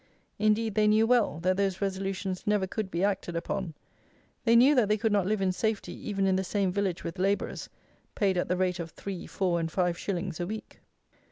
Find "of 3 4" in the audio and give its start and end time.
8.79-9.59